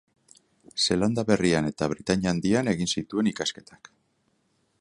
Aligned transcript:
Zeelanda 0.85 1.25
Berrian 1.27 1.69
eta 1.71 1.91
Britainia 1.93 2.33
Handian 2.37 2.73
egin 2.75 2.93
zituen 2.97 3.33
ikasketak. 3.33 3.93